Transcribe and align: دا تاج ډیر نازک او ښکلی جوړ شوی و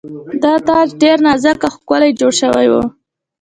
دا 0.43 0.53
تاج 0.67 0.87
ډیر 1.03 1.17
نازک 1.27 1.59
او 1.67 1.71
ښکلی 1.75 2.09
جوړ 2.19 2.33
شوی 2.41 2.67
و 2.69 2.73